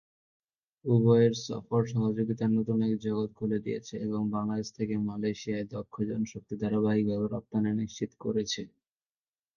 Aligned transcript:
উভয়ের 0.85 1.33
সফর 1.45 1.81
সহযোগিতার 1.93 2.51
নতুন 2.57 2.77
এক 2.87 2.95
জগৎ 3.05 3.29
খুলে 3.37 3.57
দিয়েছে 3.65 3.95
এবং 4.05 4.21
বাংলাদেশ 4.35 4.67
থেকে 4.77 4.93
মালয়েশিয়ায় 5.07 5.69
দক্ষ 5.73 5.95
জনশক্তি 6.09 6.55
ধারাবাহিকভাবে 6.61 7.25
রপ্তানি 7.27 7.69
নিশ্চিত 7.81 8.11
করেছে। 8.23 8.61